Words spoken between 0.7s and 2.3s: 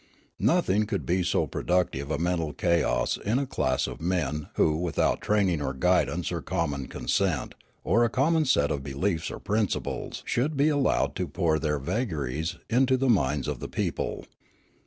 could be so productive of